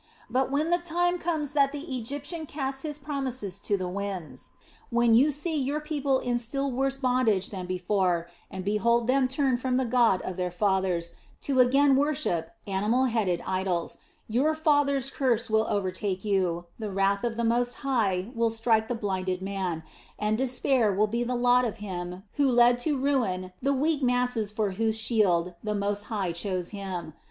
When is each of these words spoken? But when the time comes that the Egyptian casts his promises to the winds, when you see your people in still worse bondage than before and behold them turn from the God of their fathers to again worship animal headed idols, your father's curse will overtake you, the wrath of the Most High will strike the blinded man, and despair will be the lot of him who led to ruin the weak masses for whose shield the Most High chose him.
But 0.31 0.49
when 0.49 0.71
the 0.71 0.79
time 0.79 1.19
comes 1.19 1.53
that 1.53 1.71
the 1.71 1.95
Egyptian 1.95 2.47
casts 2.47 2.81
his 2.81 2.97
promises 2.97 3.59
to 3.59 3.77
the 3.77 3.87
winds, 3.87 4.49
when 4.89 5.13
you 5.13 5.29
see 5.29 5.55
your 5.55 5.79
people 5.79 6.17
in 6.17 6.39
still 6.39 6.71
worse 6.71 6.97
bondage 6.97 7.51
than 7.51 7.67
before 7.67 8.27
and 8.49 8.65
behold 8.65 9.05
them 9.05 9.27
turn 9.27 9.57
from 9.57 9.77
the 9.77 9.85
God 9.85 10.19
of 10.23 10.37
their 10.37 10.49
fathers 10.49 11.13
to 11.41 11.59
again 11.59 11.95
worship 11.95 12.49
animal 12.65 13.05
headed 13.05 13.43
idols, 13.45 13.99
your 14.27 14.55
father's 14.55 15.11
curse 15.11 15.51
will 15.51 15.67
overtake 15.69 16.25
you, 16.25 16.65
the 16.79 16.89
wrath 16.89 17.23
of 17.23 17.37
the 17.37 17.43
Most 17.43 17.75
High 17.85 18.31
will 18.33 18.49
strike 18.49 18.87
the 18.87 18.95
blinded 18.95 19.43
man, 19.43 19.83
and 20.17 20.35
despair 20.35 20.91
will 20.91 21.05
be 21.05 21.23
the 21.23 21.35
lot 21.35 21.63
of 21.63 21.77
him 21.77 22.23
who 22.37 22.49
led 22.51 22.79
to 22.79 22.97
ruin 22.97 23.53
the 23.61 23.71
weak 23.71 24.01
masses 24.01 24.49
for 24.49 24.71
whose 24.71 24.99
shield 24.99 25.53
the 25.63 25.75
Most 25.75 26.05
High 26.05 26.31
chose 26.31 26.71
him. 26.71 27.13